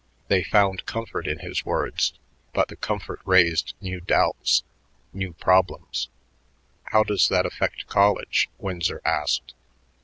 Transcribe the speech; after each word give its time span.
They 0.29 0.41
found 0.41 0.87
comfort 0.87 1.27
in 1.27 1.37
his 1.37 1.63
words, 1.63 2.13
but 2.55 2.69
the 2.69 2.75
comfort 2.75 3.19
raised 3.23 3.75
new 3.81 3.99
doubts, 4.01 4.63
new 5.13 5.31
problems. 5.33 6.09
"How 6.85 7.03
does 7.03 7.27
that 7.29 7.45
affect 7.45 7.85
college?" 7.85 8.49
Winsor 8.57 8.99
asked. 9.05 9.53